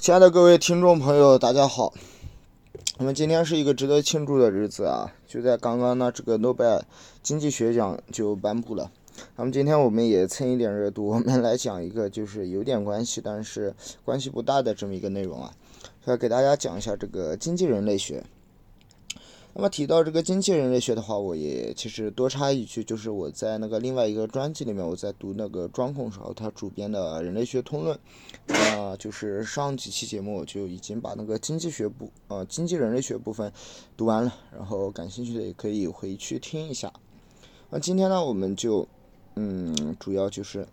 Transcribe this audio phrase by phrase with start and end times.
[0.00, 1.92] 亲爱的各位听众朋友，大家好。
[2.96, 5.12] 我们今天是一个值得庆祝的日子啊！
[5.26, 6.82] 就在刚刚呢，这个诺贝尔
[7.22, 8.90] 经济学奖就颁布了。
[9.36, 15.52] 那么今天我们也蹭一点热度，我们来讲一个就是有点关系，但是关系不大的这么一个内容啊，
[16.06, 18.24] 要给大家讲一下这个经济人类学。
[19.52, 27.98] 那么提到这个经济人类学的话，我也其实多插一句，就是我在那个另外一个专辑里面，我在读那个庄孔时候他主编的《人类学通论》，
[28.78, 33.52] 啊，就是上几期节目我就已经把那个经济学部，呃，经济人类学部分
[33.96, 36.92] 读完了，然后感兴趣的也可以回去听一下。
[37.70, 38.86] 那今天呢，我们就，
[39.34, 40.64] 嗯，主要就是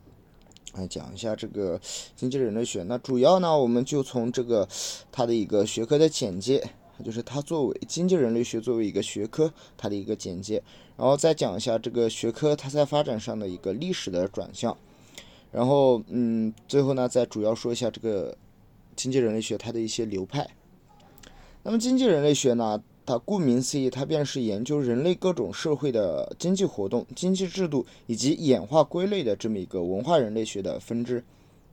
[0.76, 1.82] 来讲一下这个
[2.16, 2.84] 经济人类学。
[2.84, 4.68] 那主要呢，我们就从这个
[5.12, 6.63] 它的一个学科的简介。
[7.04, 10.62] 就是它作为经济人类学作为一个学科，它的一个简介，
[10.98, 14.76] 然后再讲一下这个学科它在发展上的一个历史的转向，
[15.52, 18.36] 然后嗯，最后呢再主要说一下这个
[18.96, 20.48] 经济人类学它的一些流派。
[21.64, 31.24] 那么经济人类学呢，它顾名思义，它便是研究人类各种社会的经济活动、经济制度以及演化归类的这么一个文化人类学的分支。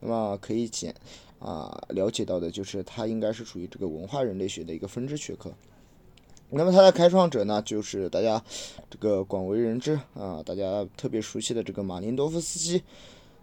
[0.05, 0.95] 那么可以简。
[1.41, 5.53] 啊，了解到的就是它应该是属于这个文化人类学的一个分支学科。
[6.49, 8.43] 那么它的开创者呢，就是大家
[8.89, 12.83] 这个广为人知啊，大家特别熟悉的这个马林多夫斯基。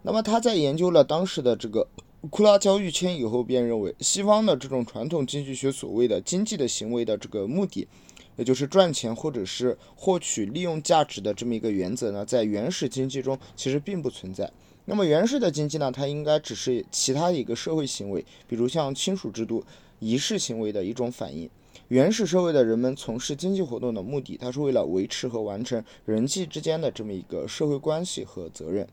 [0.02, 1.86] 那么他在研究了当时的这个
[2.28, 7.86] 库拉交易圈以后，便认为西方的这种传统经济学所谓的经济的行为的这个目的，
[8.34, 14.50] 也就是赚钱或者是获取利用价值的这么一个原则呢，在原始经济中其实并不存在。
[14.84, 19.64] 那么原始的经济呢，它应该只是其他一个社会行为，比如像亲属制度、
[20.00, 21.48] 仪式行为的一种反应。
[21.88, 28.88] 原始社会的人们从事经济活动的目的，它是为了维持和完成人际之间的这么一个社会关系和责任。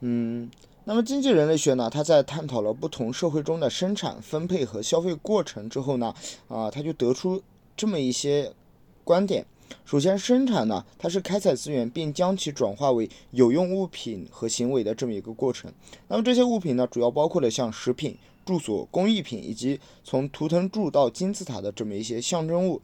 [0.00, 0.50] 嗯，
[0.84, 6.14] 那么经济人类学呢，它在探讨了不同社会中的生产、分配和消费过程之后呢，
[6.48, 7.40] 啊，它就得出
[7.76, 8.52] 这么一些
[9.04, 9.46] 观点。
[9.84, 15.72] 首先，生产呢，它是开采资源并将其转化为有用物品和行为的这么一个过程。
[16.08, 22.80] 那么这些物品呢，主要包括了像食品、住所、工艺品以及从图腾柱到金字塔的这么一些象征物。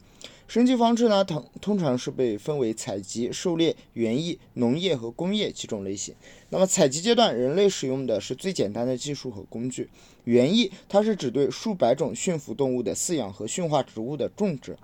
[0.46, 6.14] 生计方式呢，通通常是被分为采集、狩猎、园艺、农业和工业几种类型。
[6.48, 9.90] 那么采集阶段，人类使用的是最简单的技术和工具。
[10.24, 14.76] 园艺，它是指对数百种驯服动物的饲养和驯化植物的种植。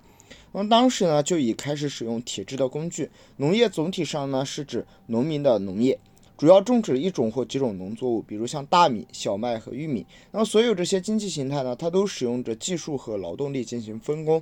[0.55, 3.11] 那么当时呢，就已开始使用铁制的工具。
[3.35, 5.99] 农业总体上呢，是指农民的农业，
[6.37, 10.05] 主要种植一种或几种农作物，比如像大米、小麦和玉米。
[10.31, 14.41] 那么所有这些经济形态呢，它都使用着技术和劳动力进行分工、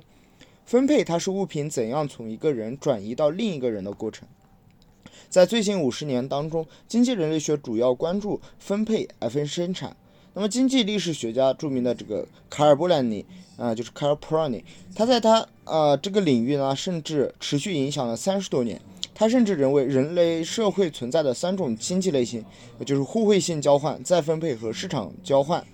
[0.64, 1.02] 分配。
[1.02, 4.28] 它是物品怎样从一个人转移到另一个人的过程。
[5.28, 9.96] 在最近五十年当中，经济人类学主要关注分配而非生产。
[10.34, 13.24] 那么经济历史学家著名的这个卡尔布兰尼
[13.56, 14.62] 啊，就是卡尔普兰尼，
[14.94, 18.80] 他在他呃这个领域呢，甚至持续影响了三十多年。
[19.14, 22.44] 他甚至认为人类社会存在的三种经济类型，
[22.84, 25.64] 就是互惠性交换、再分配和市场交换。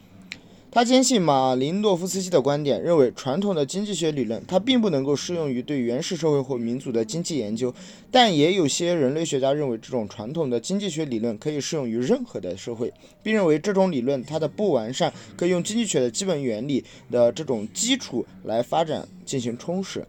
[0.73, 7.75] 他坚信马林诺夫斯基的观点，认为传统的经济学理论它并不能够适用于对原始社会或民族的经济研究，
[8.09, 20.07] 但也有些人类学家认为这种传统的经济学理论可以适用于任何的社会，并认为这种理论它的不完善可以用经济学的基本原理的这种基础来发展进行充实。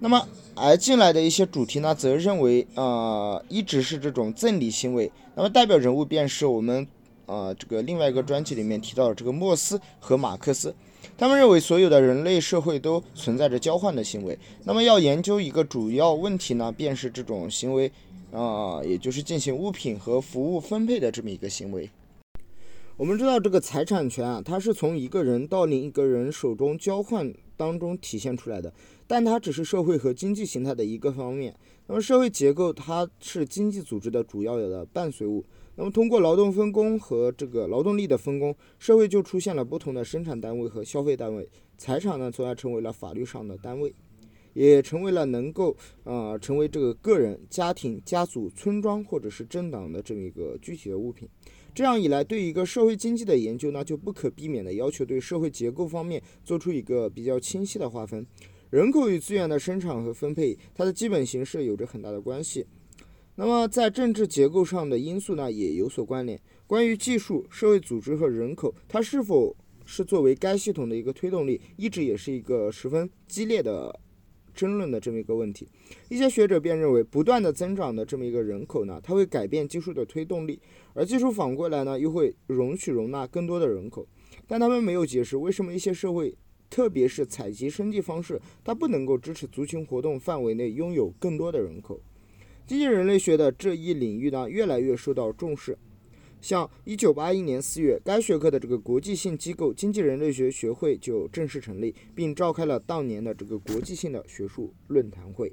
[0.00, 6.86] 那么而进来的一些主题呢，则认为呃一直是这种赠礼行为，那么代表人物便是我们。
[7.30, 10.74] 啊，这个另外一个专辑里面提到了这个莫斯和马克思，
[11.16, 14.36] 他们认为所有的人类社会都存在着交换的行为。
[14.64, 17.92] 那么要研究一个主要问题呢，便是这种行为
[18.32, 21.88] 啊，也就是进行物品和服务分配的这么一个行为。
[22.96, 28.72] 我们知道这个财产权啊，它是从一个人到另一个人手中交换当中体现出来的，
[29.06, 31.54] 但它只是社会和经济形态的一个方面。
[31.86, 35.44] 那么社会结构它是经济组织的主要的伴随物。
[35.76, 41.48] 那么，通过劳动分工和这个劳动力的分工，社会就出现了不同的生产单位和消费单位。
[41.78, 43.94] 财产呢，从而成为了法律上的单位，
[44.52, 45.74] 也成为了能够
[46.04, 51.26] 啊成为这个个人、家庭、家族、村庄或者是政党的这么一个具体的物品。
[51.72, 58.26] 这样一来，对一个社会经济的研究呢，就不可避免的要求对社会结构方面做出一个比较清晰的划分。
[58.68, 62.66] 人口与资源的生产和分配，它的基本形式有着很大的关系。
[63.42, 66.38] 那么，在政治结构上的因素呢，也有所关联。
[66.66, 69.56] 关于技术、社会组织和人口，它是否
[69.86, 73.98] 是作为该系统的一个推动力，一直也是一个十分激烈的
[74.52, 75.66] 争论的这么一个问题。
[76.10, 80.60] 一些学者便认为，不断的增长的这么一个人口呢，它会改变技术的推动力，
[80.92, 84.06] 而技术反过来呢，又会容许容纳更多的人口。
[84.46, 86.36] 但他们没有解释为什么一些社会，
[86.68, 91.98] 特别是采集生计方式，它不能够支持族群活动范围内拥有更多的人口。
[92.70, 95.76] 经济人类学的这一领域呢，越来越受到重视。
[96.40, 105.52] 像一九八一年四月，该学科的这个国际性机构经济人类学学会就正式成立，并召开了当年的这个国际性的学术论坛会。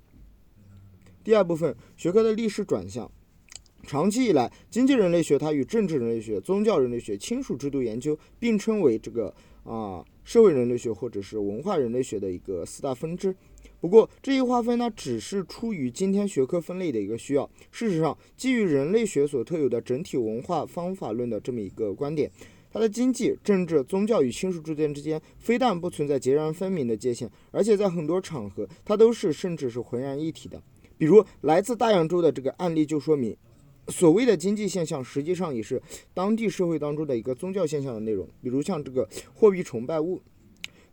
[1.23, 3.11] 第二部分，学科的历史转向。
[3.81, 9.33] 长期以来，经济人类学它与政治人类学、宗教人类学、亲属制度研究并称为这个
[9.63, 13.35] 啊社会人类学或者是文化人类学的一个四大分支。
[13.79, 17.47] 不过，这一划分呢，只是出于今天学科分类的一个需要。
[17.71, 22.29] 事实上，基于人类学所特有的整体文化方法论的这么一个观点，
[22.71, 30.59] 它的经济、政治、宗教与亲属之间之间，非但不存在截然分明的界限，而且在很多场合，它都是甚至是浑然一体的。
[30.97, 33.37] 比如，来自大洋洲的这个案例就说明，
[33.89, 35.79] 所谓的经济现象，实际上也是
[36.15, 38.27] 当地社会当中的一个宗教现象的内容。
[38.41, 40.19] 比如像这个货币崇拜物。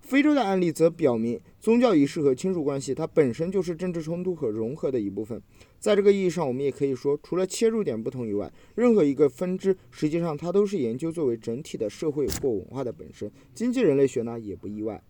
[0.04, 5.42] 非洲的案例则表明，宗教仪式和亲属关系，它本身就是政治冲突和融合的一部分。
[5.80, 13.32] 在这个意义上，我们也可以说，除了切入点不同以外，任何一个分支，实际上它都是研究作为整体的社会或文化的本身。
[13.54, 15.02] 经济人类学呢，也不意外。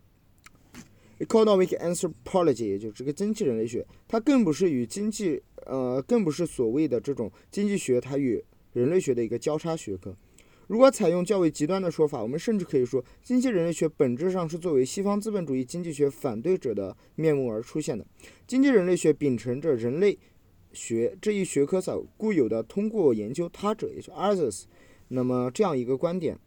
[1.19, 8.40] Economic anthropology，也就是这个经济人类学，它更不是与经济，呃，更不是所谓的这种经济学，它与
[8.73, 10.17] 人类学的一个交叉学科。
[10.66, 18.06] 如果采用较为极端的说法，我们甚至可以说，经济人类学本质上是作为西方资本主义经济学反对者的面目而出现的。
[18.46, 20.19] 经济人类学秉承着人类
[20.72, 24.64] 学这一学科所固有的通过研究他者，也就 others，
[25.08, 26.38] 那么这样一个观点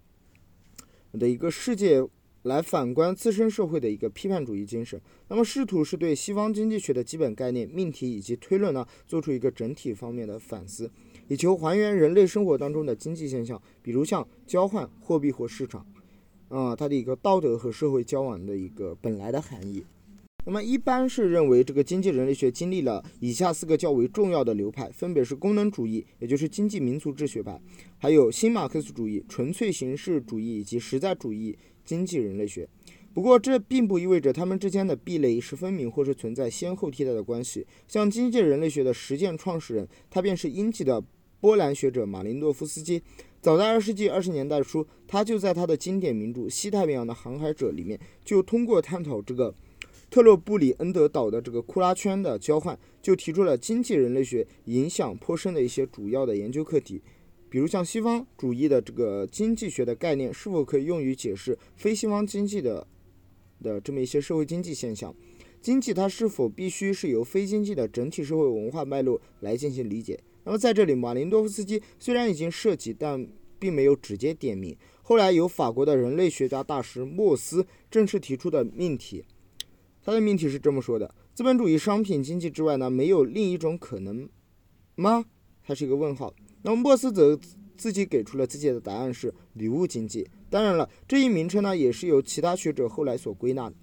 [1.13, 2.03] 的一个世界
[2.43, 4.99] 来反观自身社会的一个批判主义精神。
[5.27, 10.89] 那么试图是对西方经济学的基本概念、命题以及推论呢，做出一个整体方面的反思。
[11.27, 15.85] 以求还原人类生活当中的经济现象，比如像交换货币或市场，
[16.49, 19.83] 啊，它的一个道德和社会交往的一个本来的含义。
[20.45, 27.59] 那么一般是认为这个经济人类学经历了以下四个较为重要的流派，分别是功能主义，也就是经济民族志学派，
[27.97, 32.65] 还有新马克思主义、纯粹形式主义以及实在主义经济人类学。
[33.13, 37.67] 不过这并不意味着他们之间的壁垒是分明或是存在先后替代的关系。
[37.85, 41.03] 像经济人类学的实践创始人，他便是英籍的。
[41.39, 43.01] 波兰学者马林诺夫斯基，
[43.41, 49.53] 早在二世纪二十年代初，他就在他的经典名著《西太平洋的航海者》里面，就通过探讨这个
[50.09, 57.01] 特洛布里恩德岛的这个库拉圈的交换，就提出了经济人类学影响颇深的一些主要的研究课题，
[57.49, 62.87] 比如像西方主义的这个经济学的概念是否可以用于解释非西方经济的
[63.61, 65.15] 的这么一些社会经济现象，
[65.61, 70.19] 经济它是否必须是由非经济的整体社会文化脉络来进行理解。
[70.47, 73.27] 那么在这里，马林多夫斯基虽然已经涉及，但
[73.59, 74.73] 并没有直接点名。
[75.01, 79.25] 后来由法国的人类学家大师莫斯正式提出的命题，
[80.01, 84.29] 他的命题是这么说的：资本主义商品经济之外呢，没有另一种可能
[84.95, 85.25] 吗？
[85.65, 86.33] 它是一个问号。
[86.61, 87.37] 那么莫斯则
[87.75, 90.25] 自己给出了自己的答案是礼物经济。
[90.49, 93.75] 当然了，这一名称呢，也是由其他学者后来所归纳的。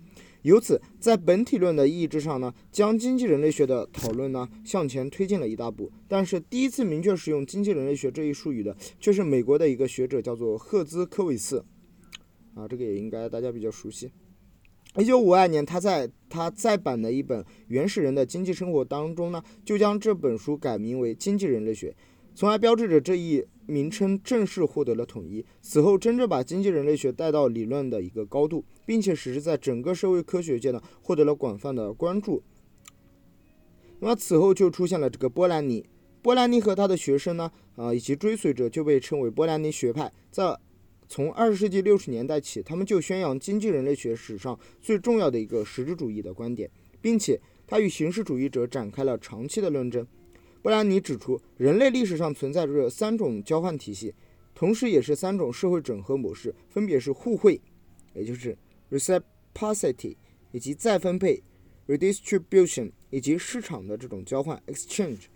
[0.45, 5.91] 由此，在本体论的意义之上呢，将经济人类学的讨论呢向前推进了一大步。
[6.07, 11.65] 但是，第一次明确使用经济人类学这一术语的，却是美国的一个学者，叫做赫兹科维斯。
[12.55, 14.13] 啊，这个也应该大家比较熟悉。
[14.99, 21.91] 一九五二年，他在他再版的一本《原始人的经济生活》当中呢，就将这本书改名为《经济人类学》。
[22.37, 25.47] 从而标志着这一名称正式获得了统一。
[25.63, 32.43] 此后，真正把经济人类学带到理论的一个高度，并且使之在整个社会科学界呢获得了广泛的关注。
[34.01, 35.87] 那么此后就出现了这个波兰尼。
[36.21, 40.13] 波兰尼和他的学生呢，啊以及追随者就被称为波兰尼学派。
[40.31, 40.59] 在
[41.07, 50.07] 从二十世纪六十年代起，他们就宣扬经济人类学史上最重要的一个实质主义的观点，并且他与形式主义者展开了长期的论争。
[50.63, 54.15] 波兰尼指出，人类历史上存在着三种交换体系，
[54.55, 57.61] 同时也是三种社会整合模式，分别是互惠，
[58.15, 58.57] 也就是
[58.91, 60.17] reciprocity，
[60.53, 61.43] 以及再分配
[61.87, 65.27] redistribution，以及市场的这种交换 exchange。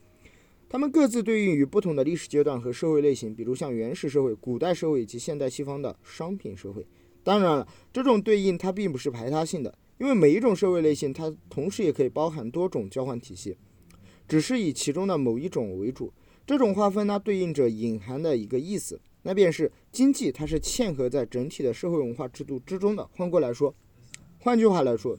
[0.69, 6.87] 它们各自对应于不同的历史阶段和社会类型，比如像原始社会、古代社会以及现代西方的商品社会。
[7.25, 13.57] 当然了，这种对应它并不是排他性的，因为每一种社会类型它同时也可以包含多种交换体系。
[14.27, 16.13] 只是以其中的某一种为主，
[16.47, 23.09] 这种划分呢，对应着隐含的一个意思，那便是经济它是嵌合在整体的社会文化制度之中的。
[23.13, 23.75] 换过来说，
[24.39, 25.19] 换句话来说，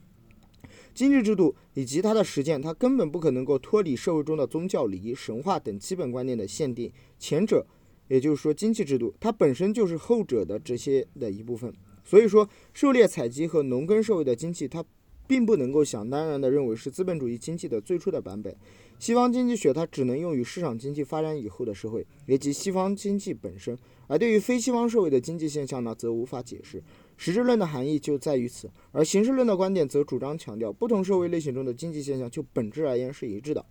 [0.94, 6.91] 经济制度以及它的实践，它根本不可能够脱离社会中的宗教礼仪、神话等基本观念的限定。
[7.18, 7.65] 前者，
[8.08, 11.74] 也就是说经济制度，它本身就是后者的这些的一部分。
[12.03, 14.84] 所以说，狩猎采集和农耕社会的经济，它
[15.27, 18.56] 并不能够想当然的认为是资本主义经济的最初的版本。
[19.00, 23.75] 西方经济学它只能用于市场经济发展以后的社会，以及西方经济本身。
[24.08, 26.84] 而对于非西方社会的经济现象呢，则无法解释。
[27.15, 33.65] 实质论的含义就在于此，而形式论的观点则主张强调，不同社会类型中的经济现象就本质而言是一致的，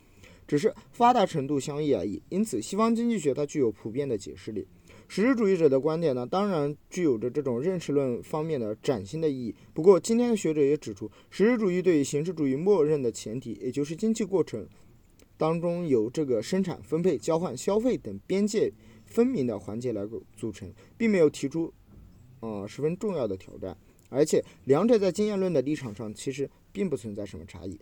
[0.47, 2.23] 只是发达程度相异而已。
[2.31, 4.67] 因此，西方经济学它具有普遍的解释力。
[5.09, 9.55] 实质主义者的观点呢，当然具有着这种认识论方面的崭新的意义。
[9.75, 14.67] 不过，今天的学者也指出，实质主义对于形式主义默认的前提，也就是经济过程
[15.39, 18.71] 当中由这个生产、分配、交换、消费等边界
[19.07, 21.73] 分明的环节来组成，并没有提出。
[22.41, 23.77] 呃，十分重要的挑战，
[24.11, 27.81] 而且两者在经验论的立场上其实并不存在什么差异。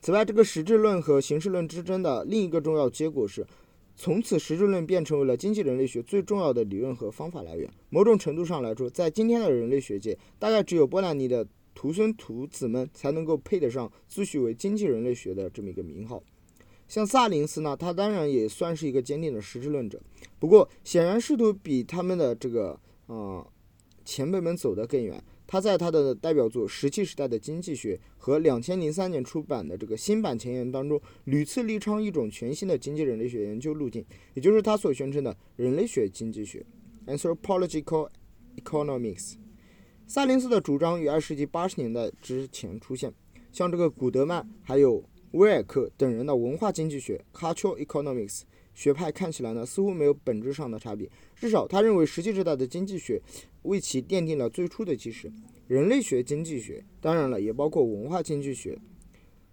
[0.00, 3.46] 此外，这个实质论和形式论之争的另一个重要结果是，
[3.94, 7.70] 从此实质论便成为了经济人类学最重要的理论和方法来源。
[7.90, 16.20] 某种程度上来说，在今天的人类学界，大概只有波兰尼的徒孙徒子们才能够配得上自诩为经济人类学的这么一个名号。
[16.88, 20.02] 像萨林斯呢，他当然也算是一个坚定的实质论者，
[20.40, 22.80] 不过显然试图比他们的这个。
[23.06, 23.46] 啊，
[24.04, 25.22] 前辈们走得更远。
[25.46, 34.04] 他在他的代表作《石器时代的经济学》和两千零三年出版的这个新版前言当中，屡次力倡一种全新的经济人类学研究路径，
[34.34, 36.66] 也就是他所宣称的人类学经济学
[37.06, 38.10] （Anthropological
[38.56, 39.34] Economics）。
[40.08, 43.12] 萨林斯的主张于二世纪八十年代之前出现，
[43.50, 48.42] 像这个古德曼还有威尔克等人的文化经济学 （Cultural Economics）。
[48.72, 51.10] 学派看起来呢，似乎没有本质上的差别。
[51.34, 53.20] 至少，他认为实际时代的经济学
[53.62, 55.32] 为其奠定了最初的基石。
[55.66, 58.78] 人类学经济学，当然了，也包括文化经济学。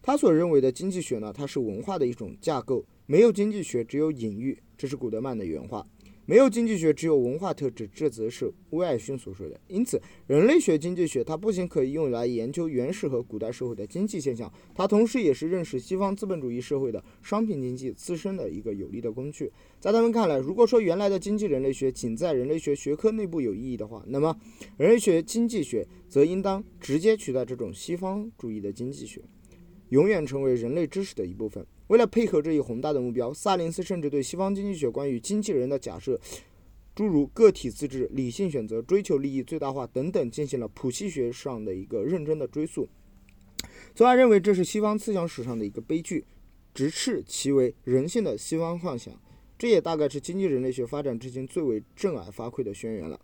[0.04, 2.86] 他所认为的经济学呢，它是文化的一种架构。
[3.06, 4.62] 没有经济学，只有隐喻。
[4.78, 5.86] 这是古德曼的原话。
[6.26, 9.60] 没有经济学，只有文化特质，这则是威尔逊所说的。
[9.68, 19.52] 因此，人类学经济学它不仅可以用来研究原始和古代社会的经济现象，它同时也是认识西方资本主义社会的商品经济自身的一个有力的工具。
[19.82, 24.34] 在他们看来，如果说原来的经济人类学仅在人类学学科内部有意义的话，那么
[24.78, 29.22] 人类学经济学则应当直接取代这种西方主义的经济学，
[29.90, 31.66] 永远成为人类知识的一部分。
[31.88, 36.20] 为了配合这一宏大的目标，萨林斯甚至对西方经济学关于经纪人的假设，
[36.96, 42.88] 诸如个体自治、理性选择、追求利益最大化等等，进行了谱系学上的一个认真的追溯，
[43.94, 46.26] 从而认为这是西方思想史上的一个悲剧，
[46.74, 49.14] 直斥其为人性的西方幻想。
[49.58, 53.20] 这也大概是经济人类学发展至今最为震耳发聩的宣言了。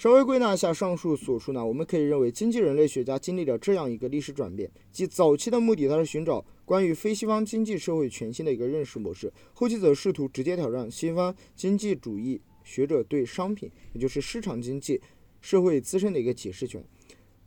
[0.00, 14.98] 稍微归纳一下上述所述呢，我们可以认为，经济人类学家经历了这样一个历史转变：即早期的目的，它是寻找关于非西方经济社会全新的一个认识模式；后期则试图直接挑战西方经济主义学者对商品，也就是市场经济
[15.42, 16.82] 社会自身的一个解释权。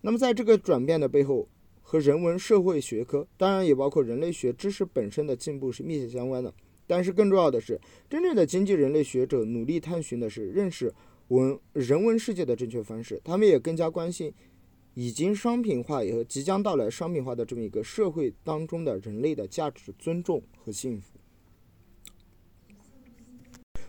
[0.02, 1.50] 那么，在这个转变的背后，
[1.82, 6.54] 和人文社会学科，当然也包括人类学知识本身的进步是密切相关的。
[6.86, 10.94] 但是，更重要的是，真正的经济人类学者努力探寻的是认识。
[11.30, 14.34] 文人文世界的正确方式，他们也更加关心
[14.94, 21.18] 已经商品化也和即将到来商品化的这么一个社会当中的人类的价值、尊重和幸福。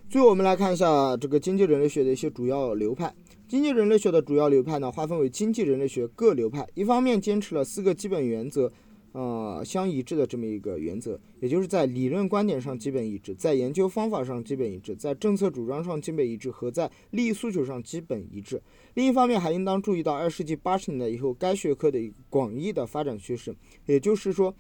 [0.09, 3.13] 最后，我们来看一下这个经济人类学的一些主要流派。
[3.49, 6.67] 经济人类学的主要流派呢，划分为经济人类学各流派。
[6.75, 8.73] 一方面坚持了四个基本原则。
[9.15, 18.61] 呃，相一致的这么一个原则，也就是在理论观点上基本一致，在研究方法上基本一致，在政策主张上基本一致和在利益诉求上基本一致。
[18.95, 23.55] 另一方面，还应当注意到二世纪八十年代以后该学科的广义的发展趋势。
[23.87, 24.53] 也就是说，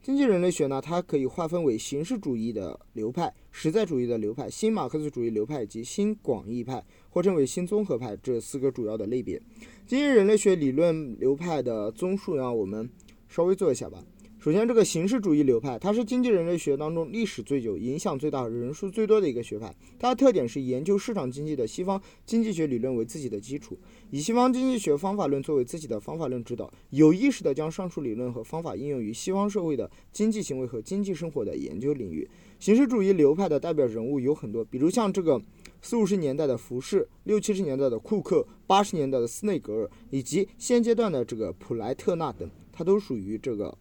[0.00, 9.42] 经济人类学呢，它可以划分为形式主义的流派、实在主义的流派、新马克思主义流派以及新广义派，或称为新综合派这四个主要的类别。
[9.84, 12.88] 经济人类学理论流派的综述呢，我们。
[13.28, 14.02] 稍微做一下吧。
[14.38, 19.74] 首先，这个形式主义流派，它是经济人类学当中历史最久、影响最大、人数最多的一个学派。
[19.98, 23.76] 它的特点是研究市场经济的西方经济学理论为自己的基础，
[24.10, 32.28] 以西方经济学方法论作为自己的方法论指导，有意识地将上述理论和方法应用于西方社会的经济行为和经济生活的研究领域。
[32.60, 35.42] 形式主义流派的代表人物有很多，比如像这个
[35.82, 42.48] 四五十年代的福士，六七十年代的库克，八十年代的斯内格尔，以及现阶段的这个普莱特纳等。
[42.76, 43.78] 它都属于这个，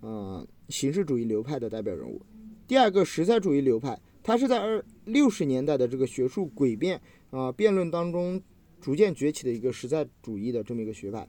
[0.00, 2.20] 呃，形式主义流派的代表人物。
[2.66, 7.00] 第二个实在主义流派，它是在二六十年代的这个学术诡辩
[7.30, 8.42] 啊辩论当中
[8.80, 11.28] 逐渐崛起的一个实在主义的这么一个学派。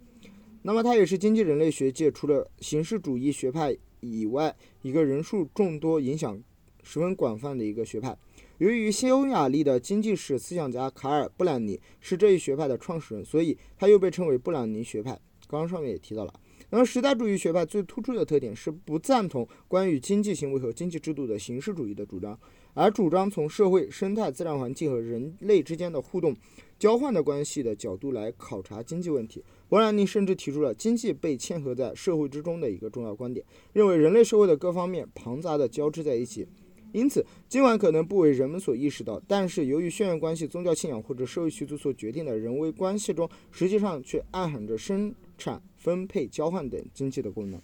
[0.64, 6.42] 那么它也是经济人类学界除了形式主义学派以外一个人数众多、影响
[6.82, 8.18] 十分广泛的一个学派。
[8.58, 15.20] 由于匈牙利的经济史思想家卡尔·布兰尼是这一学派的创始人，所以他又被称为布兰尼学派。
[15.54, 16.34] 刚刚上面也提到了。
[16.72, 22.36] 那么时代主义学派最突出的特点是不赞同关于经济行为和经济制度的形式主义的主张，
[22.74, 26.36] 而主张从社会、生态、自然环境和人类之间的互动、
[26.80, 29.44] 交换的关系的角度来考察经济问题。
[29.70, 36.48] 伯兰尼甚至提出了经济被嵌合在社会之中的一个重要观点，认为人类社会的各方面庞杂的交织在一起。
[36.94, 45.62] 因此，尽管可能不为人们所意识到，但是由于血缘关系、宗教信仰或者社会习俗所决定的人为关系中，实际上却暗含着生产。
[45.84, 47.62] 分配、交换等经济的功能，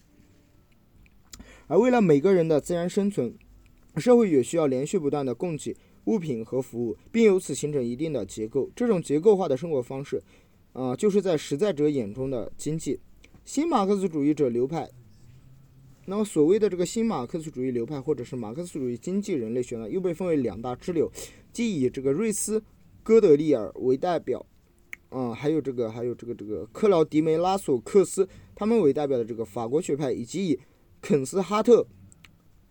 [1.67, 3.33] 而为了每个人的自然生存，
[3.95, 8.69] 社会也需要连续不断的供给物品和服务，并由此形成一定的结构。
[8.75, 10.21] 这种结构化的生活方式，
[10.73, 12.99] 啊，就是在实在者眼中的经济。
[13.45, 14.89] 新马克思主义者流派，
[16.09, 21.07] 那么所谓的这个新马克思主义流派，或者是马克思主义经济人类学呢，又被分为两大支流，
[21.53, 22.59] 即以这个瑞斯·
[23.03, 24.43] 哥德利尔为代表。
[25.11, 30.59] 嗯，还有这个，还有这个，这个克劳迪梅拉索克斯他们为代表的这个法国学派，以及以
[30.99, 31.85] 肯斯哈特、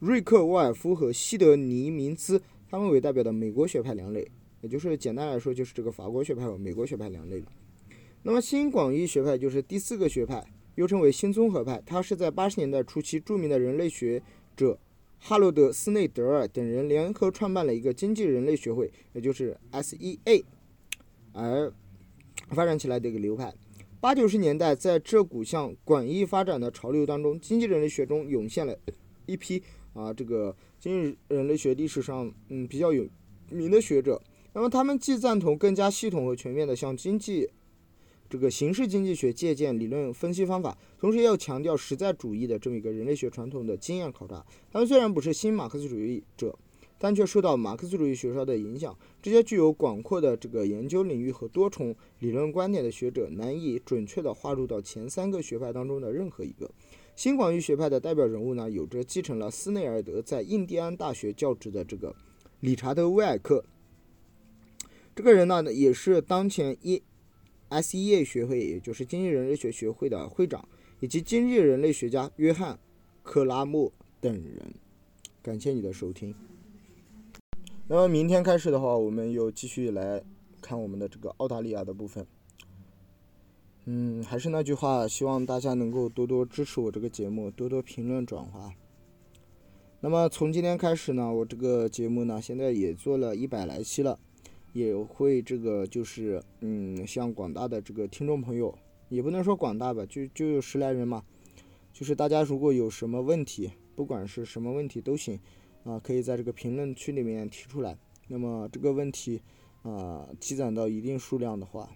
[0.01, 4.29] 瑞克沃尔夫和西德尼明兹他们为代表的美国学派两类，
[4.63, 7.43] 也就是简单来说，就是这个法国学派和美国学派两类。
[8.25, 10.45] 那么新广义学派就是第四个学派，
[10.79, 14.23] 又称为新综合派，它是在八十年代初期著名的人类学
[14.57, 14.79] 者
[15.19, 20.45] 哈罗德·斯内德尔等人联合创办了一个经济人类学会，也就是 SEA，
[21.33, 21.73] 而
[22.51, 23.53] 发展起来的一个流派，
[23.99, 28.79] 八九十年代，在这股向广义发展的潮流当中，经济人类学中涌现了
[29.27, 29.61] 一批
[29.95, 33.05] 啊，这个经济人类学历史上嗯比较有
[33.51, 34.23] 名的学者。
[34.53, 37.51] 那么他们既赞同更加系统和全面的向经济
[38.29, 44.45] 这个形式经济学借鉴理论分析方法，同时要强调实在主义的这么一个人类学传统的经验考察。
[44.71, 46.57] 他们虽然不是新马克思主义者。
[47.01, 56.69] 但却受到马克思主义学说的影响，这些具有广阔的这个研究领域和多重理论观点的学者，难以准确地划入到前三个学派当中的任何一个。
[57.15, 62.13] 新广义学派的代表人物呢，有着继承了斯内尔德在印第安大学教职的这个
[62.59, 63.65] 理查德·威尔克。
[65.15, 67.01] 这个人呢，也是当前一
[67.71, 70.69] SEA 学会，也就是经济人类学学会的会长，
[71.01, 72.75] 以及经济人类学家约翰·
[73.23, 74.75] 克拉默等人。
[75.43, 76.35] 感谢你的收听。
[77.87, 80.23] 那么明天开始的话，我们又继续来
[80.61, 82.27] 看我们的这个澳大利亚的部分。
[83.87, 88.71] 嗯，还是那句话，希望大家能够多多支持我这个节目，多多评论转发。
[90.01, 94.21] 那么从今天开始呢，我这个节目呢，现在也做了一百来期了，
[94.79, 98.73] 也会这个就是嗯，向广大的这个听众朋友，
[99.09, 101.25] 也不能说广大吧，就就有十来人嘛，
[101.93, 105.39] 就是大家如果有什么问题，不管是什么问题都行。
[105.85, 107.97] 啊，可以在这个评论区里面提出来。
[108.27, 109.41] 那么这个问题，
[109.83, 111.89] 啊，积攒到一定数量的话，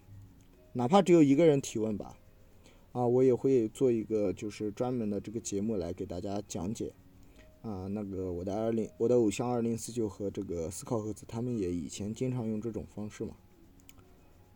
[0.72, 2.16] 哪怕只有一个人提问吧，
[2.92, 6.90] 啊，我也会做一个就是专门的这个节目来给大家讲解。
[7.62, 13.36] 啊，那个我的二零，我的偶像二零四九和这个思考盒子，他们也以前经常用这种方式嘛。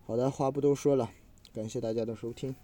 [0.04, 1.10] 好的，话不多说了，
[1.52, 2.54] 感谢大家的收听。